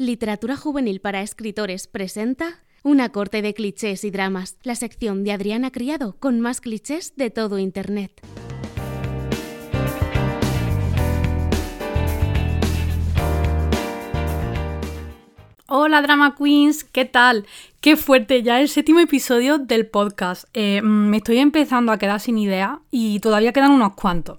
Literatura 0.00 0.56
Juvenil 0.56 1.00
para 1.00 1.22
Escritores 1.22 1.88
presenta 1.88 2.60
Una 2.84 3.08
corte 3.08 3.42
de 3.42 3.52
clichés 3.52 4.04
y 4.04 4.12
dramas, 4.12 4.56
la 4.62 4.76
sección 4.76 5.24
de 5.24 5.32
Adriana 5.32 5.72
Criado 5.72 6.14
con 6.20 6.38
más 6.38 6.60
clichés 6.60 7.16
de 7.16 7.30
todo 7.30 7.58
Internet. 7.58 8.12
Hola 15.66 16.00
Drama 16.00 16.36
Queens, 16.36 16.84
¿qué 16.84 17.04
tal? 17.04 17.44
Qué 17.80 17.96
fuerte 17.96 18.44
ya 18.44 18.60
el 18.60 18.68
séptimo 18.68 19.00
episodio 19.00 19.58
del 19.58 19.88
podcast. 19.88 20.44
Eh, 20.54 20.80
me 20.80 21.16
estoy 21.16 21.38
empezando 21.38 21.90
a 21.90 21.98
quedar 21.98 22.20
sin 22.20 22.38
idea 22.38 22.78
y 22.92 23.18
todavía 23.18 23.52
quedan 23.52 23.72
unos 23.72 23.94
cuantos. 23.94 24.38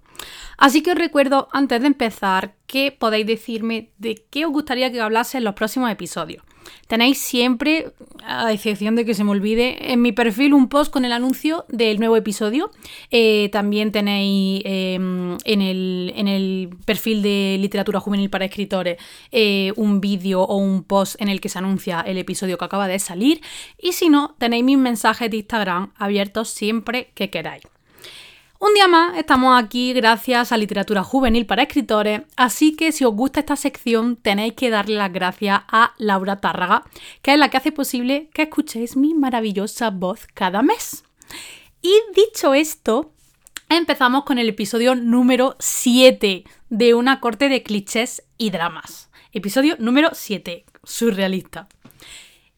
Así 0.58 0.82
que 0.82 0.92
os 0.92 0.98
recuerdo, 0.98 1.48
antes 1.52 1.82
de 1.82 1.88
empezar, 1.88 2.56
que 2.68 2.92
podéis 2.92 3.26
decirme 3.26 3.90
de 3.98 4.24
qué 4.30 4.46
os 4.46 4.52
gustaría 4.52 4.92
que 4.92 5.02
hablase 5.02 5.38
en 5.38 5.44
los 5.44 5.56
próximos 5.56 5.92
episodios. 5.92 6.44
Tenéis 6.88 7.20
siempre, 7.20 7.94
a 8.24 8.52
excepción 8.52 8.96
de 8.96 9.06
que 9.06 9.14
se 9.14 9.24
me 9.24 9.32
olvide, 9.32 9.92
en 9.94 10.02
mi 10.02 10.12
perfil 10.12 10.54
un 10.54 10.70
post 10.70 10.92
con 10.92 11.06
el 11.06 11.12
anuncio 11.12 11.66
del 11.70 12.00
nuevo 12.00 12.18
episodio. 12.18 12.72
Eh, 13.12 13.50
también 13.52 13.92
tenéis 13.92 14.62
em, 14.66 15.38
en, 15.46 15.62
el, 16.28 16.70
perfil 16.86 17.22
de 17.22 17.58
Literatura 17.60 18.00
Juvenil 18.00 18.30
para 18.30 18.46
Escritores 18.46 18.98
eh, 19.32 19.72
un 19.76 20.02
vídeo 20.02 20.42
o 20.42 20.58
un 20.58 20.84
post 20.84 21.20
en 21.22 21.30
el 21.30 21.42
que 21.42 21.50
se 21.50 21.60
anuncia 21.60 22.02
el 22.02 22.18
episodio 22.18 22.58
que 22.58 22.66
acaba 22.66 22.88
de 22.88 23.00
salir. 23.00 23.42
Y 23.78 23.94
si 23.94 24.10
no, 24.10 24.36
tenéis 24.38 24.64
mis 24.64 24.78
mensajes 24.78 25.30
de 25.30 25.38
Instagram 25.38 25.94
abiertos 25.98 26.50
siempre 26.50 27.12
que 27.14 27.30
queráis. 27.30 27.64
Un 28.62 28.74
día 28.74 28.90
más 28.90 29.18
estamos 29.18 29.58
aquí 29.58 29.94
gracias 29.94 30.52
a 30.52 30.58
Literatura 30.58 31.02
Juvenil 31.02 31.46
para 31.46 31.64
Escritores, 31.64 32.24
así 32.36 32.76
que 32.76 32.92
si 32.92 33.06
os 33.06 33.16
gusta 33.16 33.40
esta 33.40 33.56
sección 33.56 34.18
tenéis 34.18 34.54
que 34.56 34.70
darle 34.70 34.96
las 34.96 35.14
gracias 35.14 35.62
a 35.70 35.94
Laura 35.98 36.42
Tárraga, 36.42 36.84
que 37.22 37.32
es 37.32 37.40
la 37.40 37.48
que 37.48 37.56
hace 37.56 37.72
posible 37.72 38.30
que 38.34 38.42
escuchéis 38.42 38.98
mi 38.98 39.14
maravillosa 39.14 39.92
voz 39.92 40.28
cada 40.34 40.62
mes. 40.62 41.06
Y 41.82 41.94
dicho 42.14 42.54
esto, 42.54 43.14
empezamos 43.70 44.26
con 44.26 44.40
el 44.40 44.50
episodio 44.50 44.94
número 44.94 45.56
7 45.60 46.44
de 46.70 46.94
una 46.94 47.22
corte 47.22 47.48
de 47.48 47.64
clichés 47.64 48.24
y 48.38 48.50
dramas. 48.50 49.10
Episodio 49.32 49.78
número 49.80 50.10
7, 50.12 50.66
surrealista. 50.84 51.70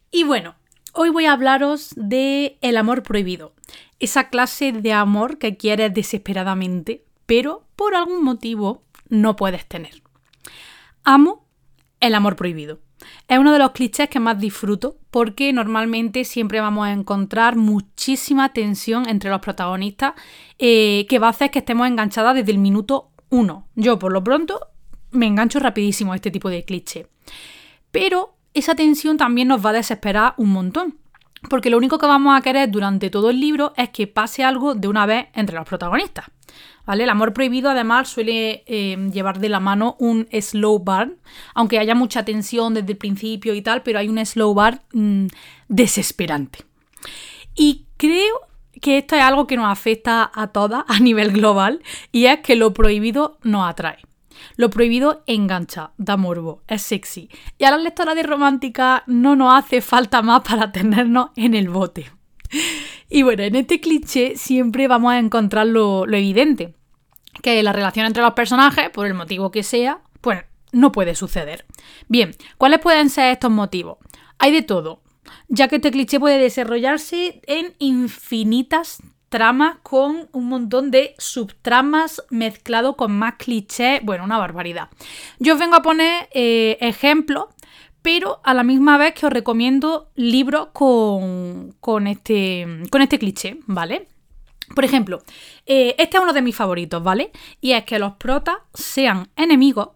Y 0.10 0.24
bueno, 0.24 0.56
hoy 0.94 1.10
voy 1.10 1.26
a 1.26 1.34
hablaros 1.34 1.94
de 1.96 2.58
El 2.62 2.78
amor 2.78 3.04
prohibido 3.04 3.54
esa 4.02 4.30
clase 4.30 4.72
de 4.72 4.94
amor 4.94 5.38
que 5.38 5.58
quieres 5.58 5.94
desesperadamente, 5.94 7.06
pero 7.28 7.68
por 7.76 7.94
algún 7.94 8.24
motivo 8.24 8.84
no 9.10 9.36
puedes 9.36 9.66
tener. 9.68 10.02
Amo 11.04 11.46
el 12.00 12.16
amor 12.16 12.36
prohibido. 12.36 12.80
Es 13.28 13.38
uno 13.38 13.54
de 13.54 13.60
los 13.60 13.72
clichés 13.72 14.10
que 14.10 14.20
más 14.20 14.40
disfruto 14.40 14.98
porque 15.12 15.54
normalmente 15.54 16.24
siempre 16.26 16.60
vamos 16.62 16.88
a 16.88 16.92
encontrar 16.92 17.56
muchísima 17.56 18.54
tensión 18.54 19.08
entre 19.08 19.30
los 19.30 19.40
protagonistas 19.40 20.14
eh, 20.58 21.06
que 21.08 21.20
va 21.20 21.28
a 21.28 21.32
hacer 21.32 21.52
que 21.52 21.60
estemos 21.60 21.88
enganchadas 21.88 22.36
desde 22.36 22.52
el 22.52 22.58
minuto 22.58 23.12
uno. 23.30 23.68
Yo 23.76 24.00
por 24.00 24.12
lo 24.12 24.24
pronto 24.24 24.60
me 25.12 25.28
engancho 25.28 25.60
rapidísimo 25.60 26.14
a 26.14 26.16
este 26.16 26.32
tipo 26.32 26.50
de 26.50 26.66
cliché. 26.66 27.08
Pero 27.92 28.36
esa 28.54 28.76
tensión 28.76 29.18
también 29.18 29.48
nos 29.48 29.66
va 29.66 29.72
a 29.72 29.74
desesperar 29.74 30.34
un 30.38 30.50
montón. 30.50 30.98
Porque 31.50 31.70
lo 31.70 31.78
único 31.78 31.98
que 31.98 32.06
vamos 32.06 32.38
a 32.38 32.42
querer 32.42 32.70
durante 32.70 33.10
todo 33.10 33.30
el 33.32 33.40
libro 33.40 33.74
es 33.76 33.90
que 33.90 34.06
pase 34.06 34.44
algo 34.44 34.76
de 34.76 34.88
una 34.88 35.06
vez 35.06 35.28
entre 35.34 35.56
los 35.56 35.68
protagonistas. 35.68 36.26
¿Vale? 36.86 37.04
El 37.04 37.10
amor 37.10 37.34
prohibido 37.34 37.70
además 37.70 38.10
suele 38.10 38.64
eh, 38.66 39.10
llevar 39.12 39.40
de 39.40 39.50
la 39.50 39.60
mano 39.60 39.96
un 40.00 40.28
slow 40.32 40.80
burn, 40.80 41.18
aunque 41.54 41.80
haya 41.80 41.96
mucha 41.96 42.26
tensión 42.26 42.74
desde 42.74 42.92
el 42.92 42.98
principio 42.98 43.54
y 43.54 43.62
tal, 43.62 43.82
pero 43.82 44.00
hay 44.00 44.10
un 44.10 44.24
slow 44.24 44.54
burn 44.54 44.82
mm, 44.94 45.28
desesperante. 45.68 46.60
Y 47.56 47.86
creo 47.98 48.42
que 48.82 48.98
esto 48.98 49.16
es 49.16 49.22
algo 49.22 49.48
que 49.48 49.58
nos 49.58 49.72
afecta 49.72 50.32
a 50.34 50.48
todas 50.48 50.84
a 50.88 51.00
nivel 51.00 51.32
global 51.32 51.82
y 52.12 52.26
es 52.26 52.40
que 52.40 52.56
lo 52.56 52.74
prohibido 52.74 53.38
nos 53.44 53.70
atrae. 53.70 54.00
Lo 54.56 54.70
prohibido 54.70 55.24
engancha, 55.28 55.92
da 55.98 56.18
morbo, 56.18 56.64
es 56.68 56.82
sexy. 56.82 57.30
Y 57.58 57.66
a 57.66 57.72
las 57.72 57.82
lectoras 57.82 58.16
de 58.16 58.24
romántica 58.24 59.04
no 59.08 59.36
nos 59.36 59.54
hace 59.54 59.82
falta 59.82 60.22
más 60.22 60.42
para 60.42 60.72
tenernos 60.72 61.32
en 61.36 61.56
el 61.56 61.70
bote. 61.70 62.12
Y 63.10 63.24
bueno, 63.24 63.44
en 63.44 63.56
este 63.56 63.80
cliché 63.80 64.38
siempre 64.38 64.88
vamos 64.88 65.12
a 65.14 65.20
encontrar 65.20 65.68
lo, 65.68 66.06
evidente, 66.06 66.76
que 67.42 67.62
la 67.64 67.74
relación 67.74 68.06
entre 68.06 68.24
los 68.24 68.34
personajes, 68.34 68.90
por 68.90 69.06
el 69.06 69.14
motivo 69.14 69.52
que 69.52 69.64
sea, 69.64 70.02
pues 70.22 70.44
no 70.72 70.92
puede 70.92 71.16
suceder. 71.16 71.66
Bien, 72.08 72.32
¿cuáles 72.58 72.80
pueden 72.80 73.10
ser 73.10 73.32
estos 73.32 73.52
motivos? 73.52 73.98
Hay 74.40 74.52
de 74.52 74.62
todo, 74.62 75.02
ya 75.48 75.68
que 75.68 75.78
este 75.78 75.92
cliché 75.92 76.20
puede 76.20 76.38
desarrollarse 76.38 77.42
en 77.48 77.74
infinitas 77.80 79.02
trama 79.32 79.80
con 79.82 80.28
un 80.34 80.50
montón 80.50 80.92
de 80.92 81.16
subtramas 81.18 82.22
mezclado 82.30 82.98
con 82.98 83.18
más 83.18 83.36
clichés. 83.36 84.02
Bueno, 84.04 84.26
una 84.26 84.38
barbaridad. 84.38 84.90
Yo 85.40 85.54
os 85.54 85.60
vengo 85.60 85.76
a 85.76 85.82
poner 85.82 86.28
eh, 86.34 86.78
ejemplos, 86.82 87.46
pero 88.02 88.42
a 88.44 88.54
la 88.54 88.64
misma 88.64 88.98
vez 88.98 89.14
que 89.14 89.26
os 89.26 89.32
recomiendo 89.32 90.12
libros 90.16 90.68
con, 90.74 91.74
con, 91.80 92.08
este, 92.08 92.84
con 92.92 93.02
este 93.02 93.18
cliché, 93.18 93.58
¿vale? 93.68 94.10
Por 94.76 94.84
ejemplo, 94.84 95.24
eh, 95.66 95.96
este 95.98 96.18
es 96.18 96.24
uno 96.24 96.34
de 96.34 96.42
mis 96.42 96.56
favoritos, 96.56 97.02
¿vale? 97.02 97.32
Y 97.62 97.72
es 97.72 97.86
que 97.86 98.00
los 98.00 98.14
protas 98.18 98.58
sean 98.74 99.30
enemigos 99.38 99.90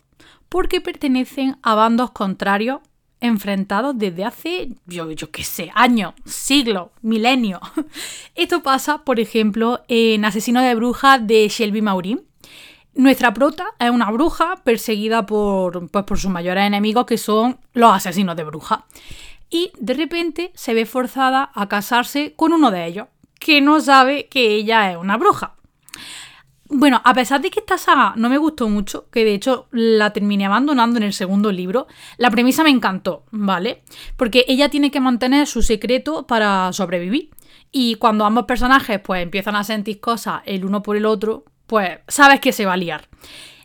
porque 0.48 0.80
pertenecen 0.80 1.58
a 1.62 1.76
bandos 1.76 2.12
contrarios 2.12 2.80
enfrentados 3.26 3.98
desde 3.98 4.24
hace, 4.26 4.70
yo, 4.86 5.08
qué 5.32 5.44
sé, 5.44 5.72
años, 5.76 6.14
siglos, 6.26 6.90
milenios. 7.02 7.60
Esto 8.36 8.64
pasa, 8.64 9.00
por 9.00 9.20
ejemplo, 9.20 9.82
en 9.88 10.26
Asesino 10.26 10.62
de 10.62 10.76
Brujas 10.76 11.26
de 11.26 11.48
Shelby 11.48 11.82
Maury. 11.82 12.20
Nuestra 12.94 13.34
prota 13.34 13.66
es 13.78 13.90
una 13.90 14.10
bruja 14.10 14.56
perseguida 14.64 15.26
por, 15.26 15.90
pues, 15.90 16.06
por 16.06 16.18
sus 16.18 16.32
mayores 16.32 16.64
enemigos, 16.64 17.06
que 17.06 17.18
son 17.18 17.58
los 17.74 17.94
asesinos 17.94 18.38
de 18.38 18.46
brujas. 18.46 18.80
Y 19.50 19.72
de 19.80 19.94
repente 19.94 20.52
se 20.56 20.74
ve 20.74 20.86
forzada 20.86 21.52
a 21.54 21.68
casarse 21.68 22.34
con 22.36 22.54
uno 22.54 22.72
de 22.72 22.86
ellos, 22.86 23.08
que 23.40 23.60
no 23.62 23.80
sabe 23.82 24.28
que 24.28 24.56
ella 24.56 24.92
es 24.92 24.98
una 24.98 25.18
bruja. 25.18 25.56
Bueno, 26.78 27.02
a 27.06 27.14
pesar 27.14 27.42
de 27.42 27.50
que 27.50 27.62
esta 27.62 27.78
saga 27.78 28.12
no 28.18 28.28
me 28.28 28.38
gustó 28.38 28.68
mucho, 28.68 29.10
que 29.10 29.24
de 29.24 29.34
hecho 29.34 29.70
la 29.72 30.12
terminé 30.12 30.46
abandonando 30.46 30.98
en 30.98 31.04
el 31.04 31.14
segundo 31.14 31.50
libro, 31.50 31.88
la 32.18 32.30
premisa 32.30 32.66
me 32.66 32.70
encantó, 32.70 33.24
¿vale? 33.32 33.84
Porque 34.18 34.44
ella 34.50 34.68
tiene 34.68 34.92
que 34.92 35.00
mantener 35.00 35.48
su 35.48 35.62
secreto 35.62 36.28
para 36.28 36.74
sobrevivir. 36.74 37.30
Y 37.72 37.96
cuando 37.96 38.26
ambos 38.26 38.44
personajes 38.44 39.00
pues 39.00 39.24
empiezan 39.24 39.56
a 39.56 39.64
sentir 39.64 40.02
cosas 40.02 40.42
el 40.46 40.66
uno 40.66 40.84
por 40.84 40.98
el 40.98 41.06
otro, 41.06 41.46
pues 41.66 42.00
sabes 42.10 42.42
que 42.42 42.52
se 42.52 42.66
va 42.66 42.74
a 42.74 42.78
liar. 42.78 43.08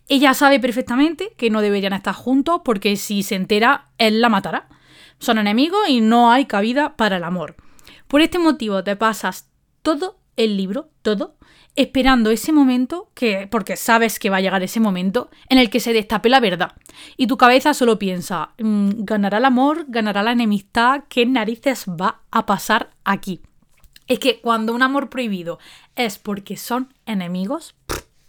Ella 0.06 0.32
sabe 0.32 0.60
perfectamente 0.60 1.34
que 1.36 1.50
no 1.50 1.62
deberían 1.62 1.94
estar 1.94 2.14
juntos 2.14 2.60
porque 2.64 2.94
si 2.94 3.24
se 3.24 3.34
entera, 3.34 3.86
él 3.98 4.20
la 4.20 4.28
matará. 4.28 4.68
Son 5.18 5.36
enemigos 5.36 5.88
y 5.88 6.00
no 6.00 6.30
hay 6.30 6.44
cabida 6.44 6.96
para 6.96 7.16
el 7.16 7.24
amor. 7.24 7.56
Por 8.06 8.20
este 8.20 8.38
motivo 8.38 8.84
te 8.84 8.94
pasas 8.94 9.50
todo 9.82 10.19
el 10.36 10.56
libro, 10.56 10.90
todo, 11.02 11.36
esperando 11.76 12.30
ese 12.30 12.52
momento, 12.52 13.10
que, 13.14 13.48
porque 13.50 13.76
sabes 13.76 14.18
que 14.18 14.30
va 14.30 14.38
a 14.38 14.40
llegar 14.40 14.62
ese 14.62 14.80
momento, 14.80 15.30
en 15.48 15.58
el 15.58 15.70
que 15.70 15.80
se 15.80 15.92
destape 15.92 16.28
la 16.28 16.40
verdad. 16.40 16.72
Y 17.16 17.26
tu 17.26 17.36
cabeza 17.36 17.74
solo 17.74 17.98
piensa, 17.98 18.50
mm, 18.58 18.90
¿ganará 18.98 19.38
el 19.38 19.44
amor? 19.44 19.86
¿Ganará 19.88 20.22
la 20.22 20.32
enemistad? 20.32 21.04
¿Qué 21.08 21.26
narices 21.26 21.86
va 21.86 22.22
a 22.30 22.46
pasar 22.46 22.90
aquí? 23.04 23.40
Es 24.08 24.18
que 24.18 24.40
cuando 24.40 24.74
un 24.74 24.82
amor 24.82 25.08
prohibido 25.08 25.58
es 25.94 26.18
porque 26.18 26.56
son 26.56 26.92
enemigos, 27.06 27.76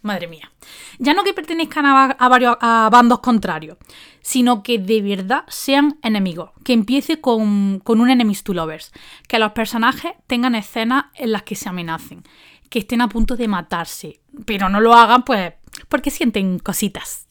madre 0.02 0.28
mía. 0.28 0.52
Ya 1.00 1.14
no 1.14 1.24
que 1.24 1.34
pertenezcan 1.34 1.86
a, 1.86 2.30
varios 2.30 2.58
a 2.60 2.90
bandos 2.92 3.20
contrarios, 3.20 3.78
sino 4.22 4.64
que 4.64 4.80
de 4.80 5.02
verdad 5.02 5.44
sean 5.48 6.00
enemigos. 6.04 6.52
Que 6.64 6.74
empiece 6.74 7.22
con, 7.22 7.80
con 7.80 8.02
un 8.02 8.10
enemies 8.10 8.44
to 8.44 8.54
lovers. 8.54 8.92
Que 9.28 9.40
los 9.40 9.52
personajes 9.52 10.14
tengan 10.28 10.56
escenas 10.56 11.06
en 11.16 11.32
las 11.32 11.44
que 11.44 11.56
se 11.56 11.70
amenacen 11.70 12.24
que 12.72 12.80
estén 12.80 13.02
a 13.02 13.10
punto 13.10 13.36
de 13.36 13.50
matarse, 13.50 14.22
pero 14.46 14.70
no 14.70 14.80
lo 14.80 14.94
hagan 14.94 15.24
pues 15.26 15.54
porque 15.90 16.10
sienten 16.10 16.58
cositas. 16.58 17.28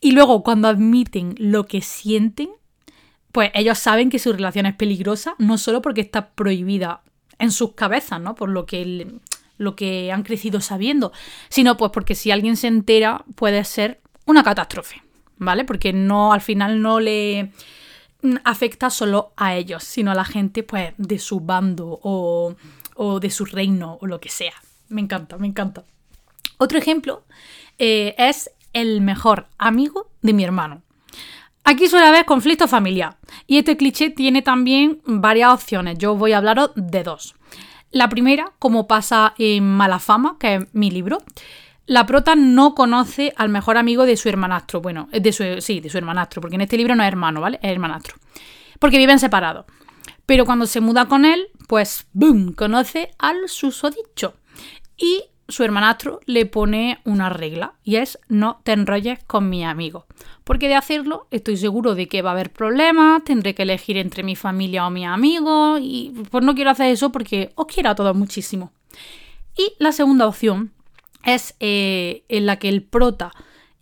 Y 0.00 0.12
luego 0.12 0.42
cuando 0.42 0.66
admiten 0.66 1.34
lo 1.38 1.66
que 1.66 1.82
sienten, 1.82 2.48
pues 3.30 3.50
ellos 3.54 3.78
saben 3.78 4.08
que 4.08 4.18
su 4.18 4.32
relación 4.32 4.64
es 4.64 4.74
peligrosa, 4.74 5.34
no 5.38 5.58
solo 5.58 5.82
porque 5.82 6.00
está 6.00 6.30
prohibida 6.30 7.02
en 7.38 7.52
sus 7.52 7.74
cabezas, 7.74 8.20
¿no? 8.20 8.34
Por 8.34 8.48
lo 8.48 8.64
que, 8.64 9.08
lo 9.58 9.76
que 9.76 10.10
han 10.10 10.22
crecido 10.22 10.60
sabiendo, 10.60 11.12
sino 11.48 11.76
pues 11.76 11.92
porque 11.92 12.14
si 12.14 12.30
alguien 12.30 12.56
se 12.56 12.68
entera 12.68 13.24
puede 13.34 13.62
ser 13.64 14.00
una 14.24 14.42
catástrofe, 14.42 15.02
¿vale? 15.36 15.64
Porque 15.64 15.92
no, 15.92 16.32
al 16.32 16.40
final 16.40 16.80
no 16.80 17.00
le 17.00 17.52
afecta 18.44 18.90
solo 18.90 19.32
a 19.36 19.54
ellos, 19.54 19.84
sino 19.84 20.10
a 20.10 20.14
la 20.14 20.24
gente 20.24 20.62
pues 20.62 20.94
de 20.96 21.18
su 21.18 21.40
bando 21.40 22.00
o, 22.02 22.56
o 22.94 23.20
de 23.20 23.30
su 23.30 23.44
reino 23.44 23.98
o 24.00 24.06
lo 24.06 24.20
que 24.20 24.28
sea. 24.28 24.54
Me 24.88 25.00
encanta, 25.00 25.36
me 25.38 25.46
encanta. 25.46 25.84
Otro 26.58 26.78
ejemplo 26.78 27.24
eh, 27.78 28.14
es 28.18 28.50
el 28.72 29.00
mejor 29.00 29.46
amigo 29.58 30.10
de 30.22 30.32
mi 30.32 30.44
hermano. 30.44 30.82
Aquí 31.64 31.86
suele 31.86 32.06
haber 32.06 32.24
conflicto 32.24 32.66
familiar 32.66 33.18
y 33.46 33.58
este 33.58 33.76
cliché 33.76 34.10
tiene 34.10 34.42
también 34.42 35.00
varias 35.04 35.52
opciones. 35.52 35.98
Yo 35.98 36.14
voy 36.14 36.32
a 36.32 36.38
hablaros 36.38 36.70
de 36.74 37.02
dos. 37.02 37.34
La 37.90 38.08
primera, 38.08 38.52
como 38.58 38.86
pasa 38.86 39.34
en 39.38 39.64
Mala 39.64 39.98
Fama, 39.98 40.36
que 40.38 40.56
es 40.56 40.66
mi 40.72 40.90
libro, 40.90 41.18
la 41.86 42.04
prota 42.04 42.36
no 42.36 42.74
conoce 42.74 43.32
al 43.36 43.48
mejor 43.48 43.78
amigo 43.78 44.04
de 44.04 44.16
su 44.16 44.28
hermanastro. 44.28 44.82
Bueno, 44.82 45.08
de 45.10 45.32
su, 45.32 45.44
sí, 45.60 45.80
de 45.80 45.88
su 45.88 45.96
hermanastro, 45.96 46.42
porque 46.42 46.56
en 46.56 46.60
este 46.60 46.76
libro 46.76 46.94
no 46.94 47.02
es 47.02 47.08
hermano, 47.08 47.40
¿vale? 47.40 47.58
Es 47.62 47.70
hermanastro. 47.72 48.16
Porque 48.78 48.98
viven 48.98 49.18
separados. 49.18 49.64
Pero 50.26 50.44
cuando 50.44 50.66
se 50.66 50.82
muda 50.82 51.06
con 51.06 51.24
él, 51.24 51.48
pues 51.66 52.06
¡boom! 52.12 52.52
Conoce 52.52 53.10
al 53.18 53.48
susodicho. 53.48 54.34
Y 54.98 55.24
su 55.48 55.64
hermanastro 55.64 56.20
le 56.26 56.44
pone 56.44 57.00
una 57.04 57.30
regla 57.30 57.72
y 57.82 57.96
es 57.96 58.18
no 58.28 58.60
te 58.64 58.72
enrolles 58.72 59.18
con 59.24 59.48
mi 59.48 59.64
amigo. 59.64 60.06
Porque 60.44 60.68
de 60.68 60.74
hacerlo 60.74 61.26
estoy 61.30 61.56
seguro 61.56 61.94
de 61.94 62.06
que 62.06 62.22
va 62.22 62.30
a 62.30 62.32
haber 62.34 62.52
problemas, 62.52 63.24
tendré 63.24 63.54
que 63.54 63.62
elegir 63.62 63.96
entre 63.96 64.22
mi 64.22 64.36
familia 64.36 64.86
o 64.86 64.90
mi 64.90 65.06
amigo 65.06 65.78
y 65.80 66.12
pues 66.30 66.44
no 66.44 66.54
quiero 66.54 66.70
hacer 66.70 66.90
eso 66.90 67.10
porque 67.10 67.50
os 67.54 67.66
quiero 67.66 67.90
a 67.90 67.94
todos 67.94 68.14
muchísimo. 68.14 68.72
Y 69.56 69.72
la 69.78 69.92
segunda 69.92 70.26
opción 70.26 70.70
es 71.24 71.54
eh, 71.60 72.22
en 72.28 72.46
la 72.46 72.58
que 72.58 72.68
el 72.68 72.82
prota 72.82 73.32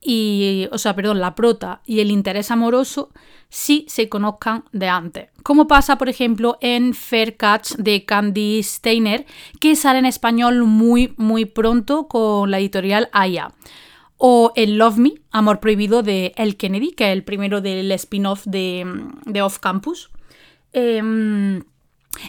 y, 0.00 0.68
o 0.70 0.78
sea, 0.78 0.94
perdón, 0.94 1.20
la 1.20 1.34
prota 1.34 1.80
y 1.84 1.98
el 1.98 2.12
interés 2.12 2.52
amoroso 2.52 3.10
sí 3.48 3.86
se 3.88 4.08
conozcan 4.08 4.64
de 4.72 4.88
antes. 4.88 5.28
Como 5.42 5.66
pasa, 5.68 5.96
por 5.96 6.08
ejemplo, 6.08 6.58
en 6.60 6.94
Fair 6.94 7.36
Catch 7.36 7.74
de 7.76 8.04
Candy 8.04 8.62
Steiner, 8.62 9.26
que 9.60 9.76
sale 9.76 9.98
en 9.98 10.06
español 10.06 10.64
muy, 10.64 11.14
muy 11.16 11.44
pronto 11.44 12.08
con 12.08 12.50
la 12.50 12.58
editorial 12.58 13.08
Aya. 13.12 13.52
O 14.18 14.52
en 14.56 14.78
Love 14.78 14.96
Me, 14.96 15.14
Amor 15.30 15.60
Prohibido 15.60 16.02
de 16.02 16.32
El 16.36 16.56
Kennedy, 16.56 16.92
que 16.92 17.08
es 17.08 17.12
el 17.12 17.22
primero 17.22 17.60
del 17.60 17.92
spin-off 17.92 18.44
de, 18.46 19.42
Off 19.42 19.58
Campus. 19.58 20.10
Em, 20.72 21.62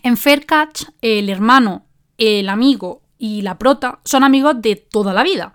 en 0.04 0.18
Fair 0.18 0.46
Catch, 0.46 0.84
el 1.02 1.30
hermano, 1.30 1.86
el 2.18 2.50
amigo 2.50 3.02
y 3.18 3.42
la 3.42 3.58
prota 3.58 4.00
son 4.04 4.24
amigos 4.24 4.62
de 4.62 4.76
toda 4.76 5.14
la 5.14 5.24
vida. 5.24 5.54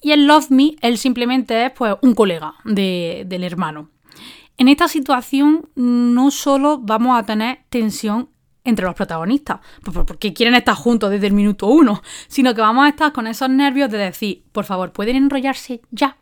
Y 0.00 0.12
en 0.12 0.26
Love 0.26 0.50
Me, 0.50 0.76
él 0.80 0.98
simplemente 0.98 1.66
es 1.66 1.72
pues, 1.72 1.94
un 2.02 2.14
colega 2.14 2.54
del 2.64 3.44
hermano. 3.44 3.90
En 4.56 4.68
esta 4.68 4.88
situación 4.88 5.68
no 5.74 6.30
solo 6.30 6.78
vamos 6.78 7.18
a 7.18 7.26
tener 7.26 7.60
tensión 7.70 8.30
entre 8.64 8.86
los 8.86 8.94
protagonistas, 8.94 9.60
porque 10.06 10.32
quieren 10.32 10.54
estar 10.54 10.74
juntos 10.74 11.10
desde 11.10 11.26
el 11.26 11.34
minuto 11.34 11.66
uno, 11.66 12.02
sino 12.28 12.54
que 12.54 12.62
vamos 12.62 12.86
a 12.86 12.88
estar 12.88 13.12
con 13.12 13.26
esos 13.26 13.50
nervios 13.50 13.90
de 13.90 13.98
decir, 13.98 14.44
por 14.52 14.64
favor, 14.64 14.92
pueden 14.92 15.16
enrollarse 15.16 15.82
ya. 15.90 16.16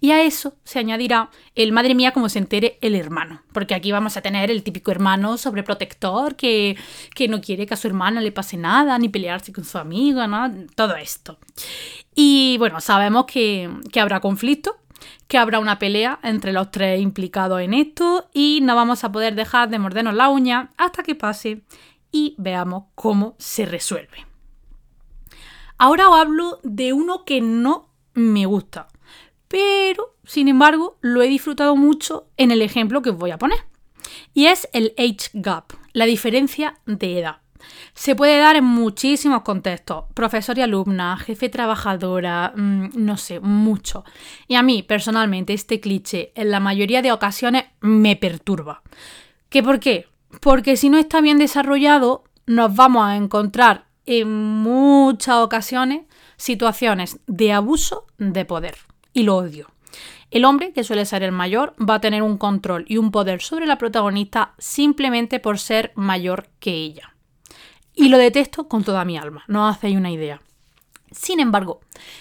Y 0.00 0.10
a 0.10 0.22
eso 0.22 0.54
se 0.64 0.78
añadirá 0.78 1.30
el 1.54 1.72
madre 1.72 1.94
mía 1.94 2.12
como 2.12 2.28
se 2.28 2.38
entere 2.38 2.78
el 2.82 2.94
hermano, 2.94 3.42
porque 3.52 3.74
aquí 3.74 3.90
vamos 3.90 4.16
a 4.16 4.20
tener 4.20 4.50
el 4.50 4.62
típico 4.62 4.90
hermano 4.90 5.38
sobreprotector 5.38 6.36
que, 6.36 6.76
que 7.14 7.28
no 7.28 7.40
quiere 7.40 7.66
que 7.66 7.74
a 7.74 7.78
su 7.78 7.88
hermana 7.88 8.20
le 8.20 8.32
pase 8.32 8.56
nada, 8.56 8.98
ni 8.98 9.08
pelearse 9.08 9.52
con 9.52 9.64
su 9.64 9.78
amigo, 9.78 10.26
¿no? 10.26 10.52
Todo 10.74 10.96
esto. 10.96 11.38
Y 12.14 12.56
bueno, 12.58 12.80
sabemos 12.80 13.24
que, 13.26 13.70
habrá 13.98 14.20
conflicto, 14.20 14.76
que 15.28 15.38
habrá 15.38 15.58
una 15.58 15.78
pelea 15.78 16.18
entre 16.22 16.52
los 16.52 16.70
tres 16.70 17.00
implicados 17.00 17.60
en 17.60 17.74
esto 17.74 18.28
y 18.32 18.60
no 18.62 18.76
vamos 18.76 19.04
a 19.04 19.12
poder 19.12 19.34
dejar 19.34 19.68
de 19.70 19.78
mordernos 19.78 20.14
la 20.14 20.28
uña 20.28 20.70
hasta 20.76 21.02
que 21.02 21.14
pase 21.14 21.62
y 22.10 22.34
veamos 22.38 22.84
cómo 22.94 23.34
se 23.38 23.66
resuelve. 23.66 24.26
Ahora 25.78 26.08
os 26.08 26.20
hablo 26.20 26.60
de 26.62 26.92
uno 26.92 27.24
que 27.24 27.40
no 27.40 27.90
me 28.14 28.46
gusta, 28.46 28.88
pero 29.48 30.16
sin 30.24 30.48
embargo 30.48 30.96
lo 31.00 31.22
he 31.22 31.28
disfrutado 31.28 31.76
mucho 31.76 32.28
en 32.36 32.50
el 32.50 32.62
ejemplo 32.62 33.02
que 33.02 33.10
os 33.10 33.16
voy 33.16 33.32
a 33.32 33.38
poner. 33.38 33.58
Y 34.34 34.46
es 34.46 34.68
el 34.72 34.94
age 34.98 35.30
gap, 35.34 35.72
la 35.92 36.06
diferencia 36.06 36.78
de 36.86 37.18
edad. 37.18 37.41
Se 37.94 38.16
puede 38.16 38.38
dar 38.38 38.56
en 38.56 38.64
muchísimos 38.64 39.42
contextos, 39.42 40.04
profesor 40.14 40.56
y 40.56 40.62
alumna, 40.62 41.18
jefe 41.18 41.48
trabajadora, 41.50 42.52
mm, 42.56 42.90
no 42.94 43.16
sé, 43.16 43.38
mucho. 43.40 44.04
Y 44.48 44.54
a 44.54 44.62
mí, 44.62 44.82
personalmente, 44.82 45.52
este 45.52 45.80
cliché 45.80 46.32
en 46.34 46.50
la 46.50 46.58
mayoría 46.58 47.02
de 47.02 47.12
ocasiones 47.12 47.64
me 47.80 48.16
perturba. 48.16 48.82
¿Qué 49.50 49.62
por 49.62 49.78
qué? 49.78 50.06
Porque 50.40 50.76
si 50.76 50.88
no 50.88 50.96
está 50.96 51.20
bien 51.20 51.38
desarrollado, 51.38 52.24
nos 52.46 52.74
vamos 52.74 53.04
a 53.04 53.16
encontrar 53.16 53.84
en 54.06 54.28
muchas 54.32 55.36
ocasiones 55.36 56.06
situaciones 56.36 57.20
de 57.26 57.52
abuso 57.52 58.06
de 58.18 58.44
poder. 58.44 58.76
Y 59.12 59.24
lo 59.24 59.36
odio. 59.36 59.68
El 60.30 60.46
hombre, 60.46 60.72
que 60.72 60.82
suele 60.82 61.04
ser 61.04 61.22
el 61.22 61.32
mayor, 61.32 61.74
va 61.78 61.96
a 61.96 62.00
tener 62.00 62.22
un 62.22 62.38
control 62.38 62.86
y 62.88 62.96
un 62.96 63.10
poder 63.10 63.42
sobre 63.42 63.66
la 63.66 63.76
protagonista 63.76 64.54
simplemente 64.56 65.38
por 65.38 65.58
ser 65.58 65.92
mayor 65.94 66.48
que 66.58 66.72
ella. 66.72 67.11
Y 67.94 68.08
lo 68.08 68.18
detesto 68.18 68.68
con 68.68 68.84
toda 68.84 69.04
mi 69.04 69.16
alma, 69.18 69.44
no 69.48 69.66
hacéis 69.66 69.96
una 69.96 70.10
idea. 70.10 70.40
Sin 71.10 71.40
embargo, 71.40 71.80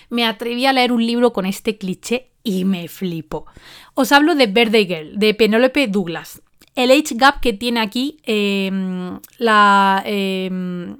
me 0.10 0.26
atreví 0.26 0.66
a 0.66 0.74
leer 0.74 0.92
un 0.92 1.06
libro 1.06 1.32
con 1.32 1.46
este 1.46 1.78
cliché 1.78 2.32
y 2.44 2.66
me 2.66 2.88
flipo. 2.88 3.46
Os 3.94 4.12
hablo 4.12 4.36
de 4.36 4.48
Birthday 4.48 4.86
Girl, 4.86 5.18
de 5.18 5.34
Penelope 5.34 5.88
Douglas. 5.88 6.42
El 6.76 6.92
age 6.92 7.16
gap 7.16 7.40
que 7.42 7.54
tiene 7.54 7.80
aquí, 7.80 8.18
em, 8.24 9.20
la... 9.38 10.02
Em, 10.06 10.98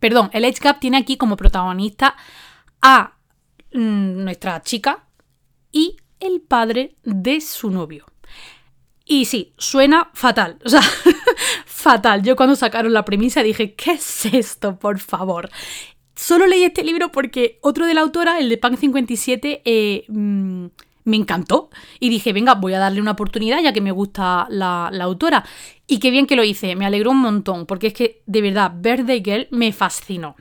perdón, 0.00 0.30
el 0.32 0.44
age 0.44 0.60
gap 0.60 0.80
tiene 0.80 0.96
aquí 0.96 1.16
como 1.16 1.36
protagonista 1.36 2.14
a 2.80 3.14
mm, 3.72 4.24
nuestra 4.24 4.62
chica 4.62 5.04
y 5.72 5.96
el 6.20 6.40
padre 6.40 6.94
de 7.04 7.40
su 7.40 7.70
novio. 7.70 8.06
Y 9.04 9.24
sí, 9.24 9.54
suena 9.56 10.10
fatal. 10.12 10.58
O 10.64 10.68
sea, 10.68 10.82
fatal. 11.78 12.22
Yo 12.22 12.34
cuando 12.34 12.56
sacaron 12.56 12.92
la 12.92 13.04
premisa 13.04 13.42
dije, 13.42 13.74
¿qué 13.74 13.92
es 13.92 14.26
esto, 14.26 14.78
por 14.78 14.98
favor? 14.98 15.48
Solo 16.16 16.46
leí 16.46 16.64
este 16.64 16.82
libro 16.82 17.12
porque 17.12 17.60
otro 17.62 17.86
de 17.86 17.94
la 17.94 18.00
autora, 18.00 18.40
el 18.40 18.48
de 18.48 18.58
Pan 18.58 18.76
57, 18.76 19.62
eh, 19.64 20.04
mm, 20.08 20.66
me 21.04 21.16
encantó. 21.16 21.70
Y 22.00 22.08
dije, 22.08 22.32
venga, 22.32 22.56
voy 22.56 22.74
a 22.74 22.80
darle 22.80 23.00
una 23.00 23.12
oportunidad 23.12 23.62
ya 23.62 23.72
que 23.72 23.80
me 23.80 23.92
gusta 23.92 24.46
la, 24.50 24.90
la, 24.92 25.04
autora. 25.04 25.44
Y 25.86 26.00
qué 26.00 26.10
bien 26.10 26.26
que 26.26 26.34
lo 26.34 26.42
hice, 26.42 26.74
me 26.74 26.84
alegró 26.84 27.12
un 27.12 27.20
montón, 27.20 27.64
porque 27.64 27.86
es 27.86 27.94
que 27.94 28.22
de 28.26 28.42
verdad, 28.42 28.72
Birthday 28.74 29.22
Girl 29.24 29.48
me 29.52 29.72
fascinó. 29.72 30.34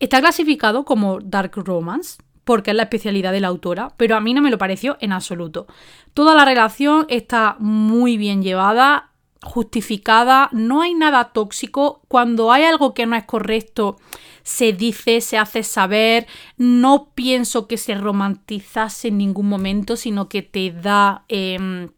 Está 0.00 0.20
clasificado 0.20 0.86
como 0.86 1.20
Dark 1.20 1.52
Romance, 1.56 2.16
porque 2.44 2.70
es 2.70 2.76
la 2.78 2.84
especialidad 2.84 3.32
de 3.32 3.40
la 3.40 3.48
autora, 3.48 3.92
pero 3.98 4.16
a 4.16 4.20
mí 4.20 4.32
no 4.32 4.40
me 4.40 4.50
lo 4.50 4.56
pareció 4.56 4.96
en 5.00 5.12
absoluto. 5.12 5.66
Toda 6.14 6.34
la 6.34 6.46
relación 6.46 7.04
está 7.10 7.56
muy 7.58 8.16
bien 8.16 8.42
llevada, 8.42 9.10
justificada, 9.42 10.48
no 10.52 10.82
hay 10.82 10.94
nada 10.94 11.32
tóxico. 11.32 12.02
Cuando 12.08 12.52
hay 12.52 12.64
algo 12.64 12.94
que 12.94 13.06
no 13.06 13.16
es 13.16 13.24
correcto, 13.24 13.96
se 14.42 14.72
dice, 14.72 15.20
se 15.20 15.38
hace 15.38 15.62
saber. 15.62 16.26
No 16.56 17.12
pienso 17.14 17.66
que 17.68 17.76
se 17.76 17.94
romantizase 17.94 19.08
en 19.08 19.18
ningún 19.18 19.48
momento, 19.48 19.96
sino 19.96 20.28
que 20.28 20.42
te 20.42 20.70
da 20.72 21.24
em, 21.28 21.90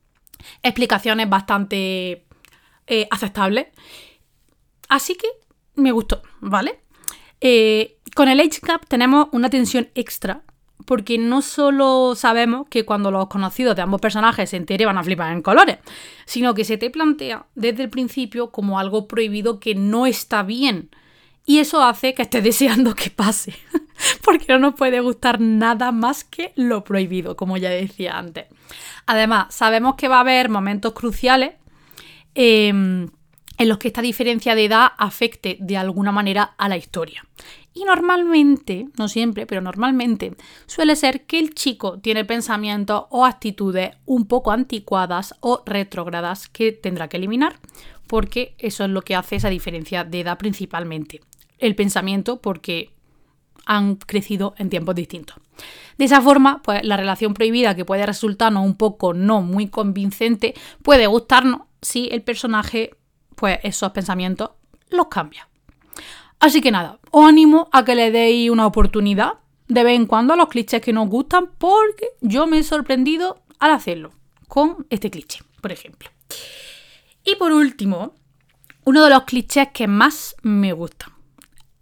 explicaciones 0.62 1.29
bastante 1.29 2.26
eh, 2.87 3.07
aceptables. 3.11 3.69
Así 4.88 5.14
que 5.14 5.29
me 5.76 5.93
gustó, 5.93 6.23
¿vale? 6.41 6.81
Eh, 7.41 7.99
con 8.14 8.29
el 8.29 8.41
Age 8.41 8.61
Gap 8.62 8.87
tenemos 8.87 9.29
una 9.33 9.49
tensión 9.49 9.88
extra 9.95 10.43
porque 10.87 11.19
no 11.19 11.43
solo 11.43 12.15
sabemos 12.17 12.67
que 12.69 12.85
cuando 12.85 13.11
los 13.11 13.29
conocidos 13.29 13.77
de 13.77 13.83
ambos 13.83 14.01
personajes 14.01 14.51
se 14.51 14.57
enteren 14.57 14.87
van 14.87 14.99
a 14.99 15.05
flipar 15.05 15.33
en 15.33 15.43
colores, 15.43 15.79
sino 16.25 16.55
que 16.55 16.65
se 16.65 16.79
te 16.79 16.91
plantea 16.91 17.47
desde 17.55 17.85
el 17.85 17.91
principio 17.91 18.51
como 18.51 18.79
algo 18.79 19.09
prohibido 19.09 19.61
que 19.61 19.75
no 19.75 20.07
está 20.07 20.43
bien. 20.43 20.91
Y 21.47 21.59
eso 21.59 21.83
hace 21.83 22.15
que 22.15 22.23
estés 22.23 22.45
deseando 22.45 22.95
que 22.95 23.11
pase, 23.11 23.55
porque 24.25 24.47
no 24.49 24.59
nos 24.59 24.75
puede 24.75 25.01
gustar 25.01 25.41
nada 25.41 25.93
más 25.93 26.25
que 26.25 26.53
lo 26.57 26.85
prohibido, 26.85 27.37
como 27.37 27.57
ya 27.57 27.71
decía 27.71 28.19
antes. 28.19 28.47
Además, 29.07 29.55
sabemos 29.55 29.97
que 29.97 30.09
va 30.09 30.19
a 30.19 30.21
haber 30.21 30.49
momentos 30.49 30.93
cruciales 30.93 31.55
em, 32.35 33.09
en 33.59 33.69
los 33.69 33.79
que 33.79 33.89
esta 33.89 34.03
diferencia 34.03 34.55
de 34.55 34.67
edad 34.67 34.93
afecte 34.97 35.57
de 35.61 35.77
alguna 35.77 36.13
manera 36.13 36.55
a 36.57 36.69
la 36.69 36.77
historia. 36.77 37.25
Y 37.73 37.85
normalmente, 37.85 38.89
no 38.99 39.09
siempre, 39.09 39.47
pero 39.47 39.61
normalmente, 39.61 40.35
suele 40.67 40.97
ser 40.97 41.27
que 41.27 41.39
el 41.39 41.55
chico 41.55 42.00
tiene 42.00 42.25
pensamientos 42.25 43.05
o 43.11 43.25
actitudes 43.25 43.93
un 44.07 44.27
poco 44.27 44.50
anticuadas 44.50 45.35
o 45.41 45.62
retrógradas 45.65 46.49
que 46.49 46.73
tendrá 46.73 47.09
que 47.09 47.19
eliminar, 47.19 47.61
porque 48.09 48.55
eso 48.59 48.85
es 48.85 48.91
lo 48.91 49.03
que 49.03 49.15
hace 49.15 49.37
esa 49.37 49.50
diferencia 49.50 50.03
de 50.03 50.21
edad 50.21 50.37
principalmente. 50.37 51.21
El 51.59 51.77
pensamiento 51.77 52.41
porque 52.41 52.91
han 53.67 53.97
crecido 53.97 54.55
en 54.59 54.69
tiempos 54.69 54.97
distintos. 54.97 55.37
De 55.97 56.07
esa 56.07 56.21
forma, 56.21 56.61
pues 56.62 56.83
la 56.83 56.97
relación 56.97 57.35
prohibida 57.35 57.77
que 57.77 57.85
puede 57.85 58.05
resultarnos 58.05 58.65
un 58.65 58.75
poco 58.75 59.15
no 59.15 59.43
muy 59.43 59.69
convincente 59.69 60.55
puede 60.83 61.07
gustarnos 61.07 61.62
si 61.83 62.09
el 62.11 62.23
personaje, 62.23 62.97
pues 63.37 63.61
esos 63.62 63.93
pensamientos 63.93 64.50
los 64.89 65.07
cambia. 65.07 65.47
Así 66.40 66.62
que 66.62 66.70
nada, 66.70 66.99
os 67.11 67.28
animo 67.28 67.68
a 67.70 67.85
que 67.85 67.94
le 67.94 68.11
deis 68.11 68.50
una 68.50 68.66
oportunidad 68.66 69.35
de 69.68 69.85
vez 69.85 69.97
en 69.97 70.06
cuando 70.06 70.32
a 70.35 70.37
los 70.37 70.49
clichés 70.49 70.80
que 70.80 70.92
nos 70.92 71.09
gustan 71.09 71.50
porque 71.59 72.09
yo 72.20 72.47
me 72.47 72.59
he 72.59 72.62
sorprendido 72.64 73.42
al 73.59 73.73
hacerlo 73.73 74.12
con 74.49 74.87
este 74.90 75.11
cliché. 75.11 75.40
por 75.61 75.70
ejemplo. 75.70 76.09
Y 77.25 77.37
por 77.37 77.52
último, 77.52 78.14
uno 78.85 79.04
de 79.04 79.11
los 79.11 79.25
clichés 79.25 79.68
que 79.75 79.87
más 79.87 80.35
me 80.42 80.73
gustan, 80.73 81.12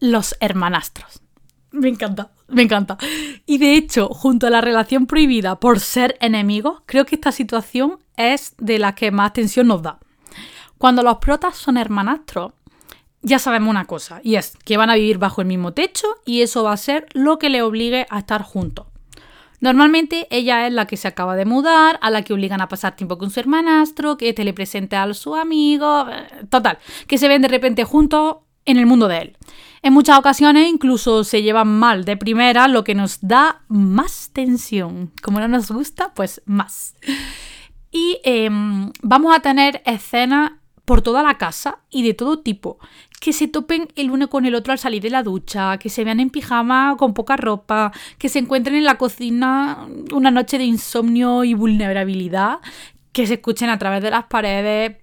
los 0.00 0.36
hermanastros. 0.40 1.22
Me 1.70 1.88
encanta, 1.88 2.32
me 2.48 2.62
encanta. 2.62 2.98
Y 3.46 3.58
de 3.58 3.74
hecho, 3.74 4.08
junto 4.08 4.48
a 4.48 4.50
la 4.50 4.60
relación 4.60 5.06
prohibida 5.06 5.60
por 5.60 5.78
ser 5.78 6.18
enemigos, 6.20 6.82
creo 6.86 7.06
que 7.06 7.14
esta 7.14 7.30
situación 7.30 7.98
es 8.16 8.54
de 8.58 8.78
la 8.78 8.94
que 8.94 9.12
más 9.12 9.32
tensión 9.32 9.68
nos 9.68 9.82
da. 9.82 10.00
Cuando 10.78 11.02
los 11.02 11.18
protas 11.18 11.56
son 11.56 11.76
hermanastros, 11.76 12.52
ya 13.22 13.38
sabemos 13.38 13.70
una 13.70 13.86
cosa, 13.86 14.20
y 14.22 14.36
es 14.36 14.56
que 14.64 14.76
van 14.76 14.90
a 14.90 14.94
vivir 14.94 15.18
bajo 15.18 15.40
el 15.40 15.48
mismo 15.48 15.72
techo 15.72 16.06
y 16.24 16.42
eso 16.42 16.62
va 16.62 16.72
a 16.72 16.76
ser 16.76 17.06
lo 17.12 17.38
que 17.38 17.50
le 17.50 17.62
obligue 17.62 18.06
a 18.10 18.20
estar 18.20 18.42
juntos. 18.42 18.86
Normalmente 19.60 20.28
ella 20.30 20.66
es 20.68 20.72
la 20.72 20.86
que 20.86 20.96
se 20.96 21.08
acaba 21.08 21.34
de 21.34 21.44
mudar, 21.44 21.98
a 22.00 22.10
la 22.10 22.22
que 22.22 22.32
obligan 22.32 22.60
a 22.60 22.68
pasar 22.68 22.94
tiempo 22.94 23.18
con 23.18 23.30
su 23.30 23.40
hermanastro, 23.40 24.16
que 24.16 24.28
este 24.28 24.44
le 24.44 24.52
presenta 24.52 25.02
a 25.02 25.14
su 25.14 25.34
amigo, 25.34 26.06
eh, 26.08 26.46
total, 26.48 26.78
que 27.08 27.18
se 27.18 27.26
ven 27.26 27.42
de 27.42 27.48
repente 27.48 27.82
juntos 27.82 28.36
en 28.64 28.76
el 28.76 28.86
mundo 28.86 29.08
de 29.08 29.18
él. 29.18 29.36
En 29.82 29.92
muchas 29.92 30.18
ocasiones 30.18 30.68
incluso 30.68 31.24
se 31.24 31.42
llevan 31.42 31.78
mal 31.78 32.04
de 32.04 32.16
primera, 32.16 32.68
lo 32.68 32.84
que 32.84 32.94
nos 32.94 33.18
da 33.20 33.62
más 33.68 34.30
tensión. 34.32 35.10
Como 35.22 35.40
no 35.40 35.48
nos 35.48 35.70
gusta, 35.70 36.12
pues 36.14 36.42
más. 36.44 36.94
Y 37.90 38.20
em, 38.22 38.92
vamos 39.02 39.34
a 39.34 39.40
tener 39.40 39.82
escenas 39.86 40.52
por 40.84 41.02
toda 41.02 41.22
la 41.22 41.38
casa 41.38 41.80
y 41.90 42.02
de 42.02 42.14
todo 42.14 42.38
tipo. 42.38 42.78
Que 43.20 43.32
se 43.32 43.48
topen 43.48 43.88
el 43.96 44.10
uno 44.10 44.28
con 44.28 44.44
el 44.46 44.54
otro 44.54 44.72
al 44.72 44.78
salir 44.78 45.02
de 45.02 45.10
la 45.10 45.22
ducha, 45.22 45.78
que 45.78 45.88
se 45.88 46.04
vean 46.04 46.20
en 46.20 46.30
pijama 46.30 46.96
con 46.98 47.14
poca 47.14 47.36
ropa, 47.36 47.92
que 48.16 48.28
se 48.28 48.38
encuentren 48.38 48.76
en 48.76 48.84
la 48.84 48.96
cocina 48.96 49.88
una 50.12 50.30
noche 50.30 50.58
de 50.58 50.64
insomnio 50.64 51.42
y 51.44 51.54
vulnerabilidad, 51.54 52.60
que 53.12 53.26
se 53.26 53.34
escuchen 53.34 53.68
a 53.70 53.78
través 53.78 54.02
de 54.02 54.10
las 54.10 54.26
paredes. 54.26 54.96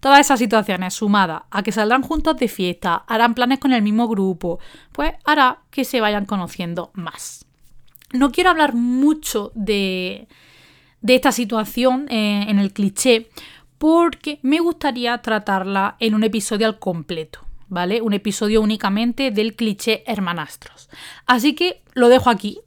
todas 0.00 0.20
esas 0.20 0.38
situaciones 0.38 0.94
sumadas 0.94 1.44
a 1.50 1.62
que 1.62 1.72
saldrán 1.72 2.02
juntos 2.02 2.36
de 2.36 2.48
fiesta, 2.48 3.04
harán 3.06 3.34
planes 3.34 3.60
con 3.60 3.72
el 3.72 3.82
mismo 3.82 4.08
grupo, 4.08 4.58
pues 4.92 5.14
hará 5.24 5.60
que 5.70 5.84
se 5.84 6.00
vayan 6.00 6.26
conociendo 6.26 6.90
más. 6.92 7.46
No 8.12 8.30
quiero 8.30 8.50
hablar 8.50 8.74
mucho 8.74 9.52
de, 9.54 10.28
de 11.00 11.14
esta 11.14 11.32
situación 11.32 12.08
eh, 12.10 12.44
en 12.48 12.58
el 12.58 12.72
cliché, 12.72 13.28
porque 13.78 14.38
me 14.42 14.60
gustaría 14.60 15.16
tratarla 15.18 15.96
en 15.98 16.14
un 16.14 16.24
episodio 16.24 16.66
al 16.66 16.78
completo, 16.78 17.40
¿vale? 17.72 18.02
Un 18.02 18.12
episodio 18.12 18.60
únicamente 18.60 19.30
del 19.30 19.56
cliché 19.56 20.04
hermanastros. 20.06 20.90
Así 21.26 21.54
que 21.54 21.82
lo 21.94 22.10
dejo 22.10 22.28
aquí, 22.28 22.60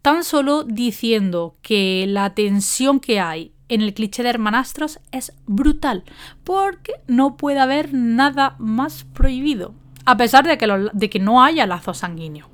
tan 0.00 0.22
solo 0.22 0.62
diciendo 0.62 1.56
que 1.60 2.06
la 2.08 2.34
tensión 2.34 3.00
que 3.00 3.18
hay 3.18 3.52
en 3.68 3.80
el 3.80 3.94
cliché 3.94 4.22
de 4.22 4.28
hermanastros 4.28 5.00
es 5.10 5.32
brutal, 5.46 6.04
porque 6.44 6.92
no 7.08 7.36
puede 7.36 7.58
haber 7.58 7.92
nada 7.92 8.54
más 8.60 9.04
prohibido, 9.12 9.74
a 10.04 10.16
pesar 10.16 10.46
de 10.46 10.56
que, 10.56 10.88
de 10.92 11.10
que 11.10 11.18
no 11.18 11.42
haya 11.42 11.66
lazo 11.66 11.92
sanguíneo. 11.92 12.48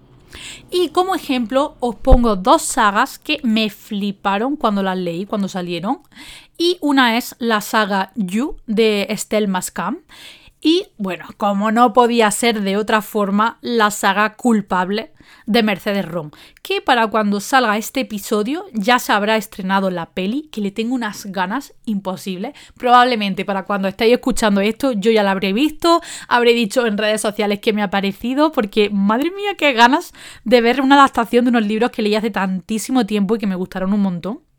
Y 0.70 0.88
como 0.88 1.14
ejemplo 1.14 1.76
os 1.80 1.96
pongo 1.96 2.36
dos 2.36 2.62
sagas 2.62 3.18
que 3.18 3.40
me 3.42 3.68
fliparon 3.68 4.56
cuando 4.56 4.82
las 4.82 4.96
leí, 4.96 5.26
cuando 5.26 5.48
salieron. 5.48 5.98
Y 6.56 6.78
una 6.80 7.18
es 7.18 7.34
la 7.40 7.60
saga 7.60 8.12
You 8.14 8.56
de 8.66 9.06
Estelle 9.10 9.48
Mascam. 9.48 9.98
Y 10.62 10.88
bueno, 10.98 11.24
como 11.38 11.72
no 11.72 11.94
podía 11.94 12.30
ser 12.30 12.60
de 12.60 12.76
otra 12.76 13.00
forma, 13.00 13.58
la 13.62 13.90
saga 13.90 14.36
culpable 14.36 15.12
de 15.46 15.62
Mercedes 15.62 16.04
Ron, 16.04 16.32
que 16.62 16.82
para 16.82 17.06
cuando 17.06 17.40
salga 17.40 17.78
este 17.78 18.00
episodio 18.00 18.66
ya 18.74 18.98
se 18.98 19.12
habrá 19.12 19.36
estrenado 19.36 19.90
la 19.90 20.10
peli, 20.10 20.50
que 20.52 20.60
le 20.60 20.70
tengo 20.70 20.94
unas 20.94 21.26
ganas 21.26 21.72
imposibles. 21.86 22.52
Probablemente 22.76 23.46
para 23.46 23.64
cuando 23.64 23.88
estéis 23.88 24.14
escuchando 24.14 24.60
esto 24.60 24.92
yo 24.92 25.10
ya 25.10 25.22
la 25.22 25.30
habré 25.30 25.54
visto, 25.54 26.02
habré 26.28 26.52
dicho 26.52 26.86
en 26.86 26.98
redes 26.98 27.22
sociales 27.22 27.60
que 27.60 27.72
me 27.72 27.82
ha 27.82 27.88
parecido, 27.88 28.52
porque 28.52 28.90
madre 28.90 29.30
mía, 29.30 29.54
qué 29.56 29.72
ganas 29.72 30.12
de 30.44 30.60
ver 30.60 30.82
una 30.82 30.96
adaptación 30.96 31.46
de 31.46 31.50
unos 31.50 31.66
libros 31.66 31.90
que 31.90 32.02
leí 32.02 32.14
hace 32.16 32.30
tantísimo 32.30 33.06
tiempo 33.06 33.36
y 33.36 33.38
que 33.38 33.46
me 33.46 33.54
gustaron 33.54 33.94
un 33.94 34.02
montón. 34.02 34.49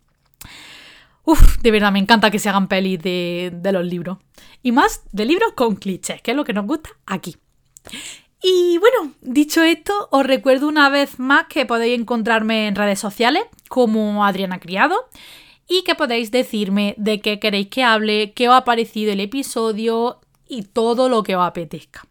Uf, 1.23 1.59
de 1.61 1.71
verdad, 1.71 1.91
me 1.91 1.99
encanta 1.99 2.31
que 2.31 2.39
se 2.39 2.49
hagan 2.49 2.67
pelis 2.67 2.99
de, 2.99 3.51
de 3.53 3.71
los 3.71 3.85
libros. 3.85 4.17
Y 4.63 4.71
más 4.71 5.03
de 5.11 5.25
libros 5.25 5.53
con 5.53 5.75
clichés, 5.75 6.21
que 6.21 6.31
es 6.31 6.37
lo 6.37 6.43
que 6.43 6.53
nos 6.53 6.65
gusta 6.65 6.89
aquí. 7.05 7.37
Y 8.43 8.79
bueno, 8.79 9.13
dicho 9.21 9.61
esto, 9.61 10.07
os 10.11 10.25
recuerdo 10.25 10.67
una 10.67 10.89
vez 10.89 11.19
más 11.19 11.45
que 11.47 11.65
podéis 11.65 11.99
encontrarme 11.99 12.67
en 12.67 12.75
redes 12.75 12.99
sociales 12.99 13.43
como 13.69 14.25
Adriana 14.25 14.59
Criado 14.59 14.95
y 15.67 15.83
que 15.83 15.93
podéis 15.93 16.31
decirme 16.31 16.95
de 16.97 17.21
qué 17.21 17.39
queréis 17.39 17.67
que 17.67 17.83
hable, 17.83 18.33
qué 18.33 18.49
os 18.49 18.55
ha 18.55 18.65
parecido 18.65 19.13
el 19.13 19.19
episodio 19.19 20.19
y 20.47 20.63
todo 20.63 21.07
lo 21.07 21.21
que 21.21 21.35
os 21.35 21.45
apetezca. 21.45 22.07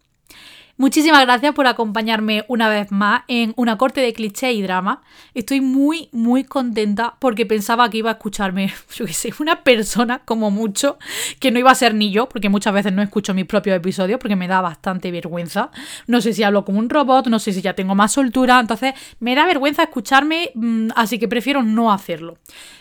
Muchísimas 0.80 1.20
gracias 1.26 1.52
por 1.52 1.66
acompañarme 1.66 2.46
una 2.48 2.70
vez 2.70 2.90
más 2.90 3.24
en 3.28 3.52
una 3.56 3.76
corte 3.76 4.00
de 4.00 4.14
cliché 4.14 4.54
y 4.54 4.62
drama. 4.62 5.02
Estoy 5.34 5.60
muy, 5.60 6.08
muy 6.10 6.44
contenta 6.44 7.16
porque 7.18 7.44
pensaba 7.44 7.90
que 7.90 7.98
iba 7.98 8.08
a 8.08 8.14
escucharme, 8.14 8.72
yo 8.94 9.04
qué 9.04 9.12
sé, 9.12 9.30
una 9.40 9.62
persona 9.62 10.20
como 10.24 10.50
mucho, 10.50 10.98
que 11.38 11.50
no 11.50 11.58
iba 11.58 11.70
a 11.70 11.74
ser 11.74 11.94
ni 11.94 12.10
yo, 12.10 12.30
porque 12.30 12.48
muchas 12.48 12.72
veces 12.72 12.94
no 12.94 13.02
escucho 13.02 13.34
mis 13.34 13.44
propios 13.44 13.76
episodios 13.76 14.18
porque 14.18 14.36
me 14.36 14.48
da 14.48 14.62
bastante 14.62 15.10
vergüenza. 15.10 15.70
No 16.06 16.22
sé 16.22 16.32
si 16.32 16.44
hablo 16.44 16.64
como 16.64 16.78
un 16.78 16.88
robot, 16.88 17.26
no 17.26 17.40
sé 17.40 17.52
si 17.52 17.60
ya 17.60 17.74
tengo 17.74 17.94
más 17.94 18.12
soltura, 18.12 18.58
entonces 18.58 18.94
me 19.18 19.34
da 19.34 19.44
vergüenza 19.44 19.82
escucharme, 19.82 20.50
mm, 20.54 20.92
así 20.96 21.18
que 21.18 21.28
prefiero 21.28 21.62
no 21.62 21.92
hacerlo. 21.92 22.38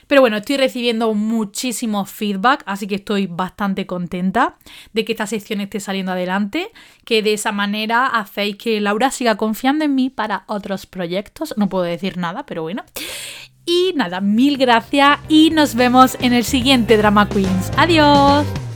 Pero 0.10 0.22
bueno, 0.22 0.38
estoy 0.38 0.58
recibiendo 0.58 1.14
muchísimo 1.14 2.04
feedback, 2.04 2.64
así 2.66 2.88
que 2.88 2.96
estoy 2.96 3.28
bastante 3.28 3.86
contenta 3.86 4.58
de 4.92 5.06
que 5.06 5.12
esta 5.12 5.28
sección 5.28 5.62
esté 5.62 5.80
saliendo 5.80 6.14
adelante, 6.14 6.72
que 7.06 7.22
de 7.22 7.34
esa 7.34 7.52
hacéis 7.92 8.58
que 8.58 8.80
Laura 8.82 9.12
siga 9.12 9.36
confiando 9.36 9.86
en 9.86 9.96
mí 9.96 10.10
para 10.10 10.44
otros 10.48 10.86
proyectos. 10.86 11.54
No 11.58 11.70
puedo 11.70 11.84
decir 11.84 12.18
nada, 12.18 12.46
pero 12.46 12.62
bueno. 12.62 12.84
Y 13.66 13.94
nada, 13.96 14.20
mil 14.22 14.58
gracias 14.58 15.20
y 15.28 15.52
nos 15.52 15.76
vemos 15.76 16.18
en 16.22 16.34
el 16.34 16.44
siguiente 16.44 16.98
Drama 16.98 17.30
Queens. 17.30 17.72
Adiós. 17.78 18.69